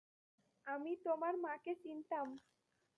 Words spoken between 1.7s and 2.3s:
চিনতাম।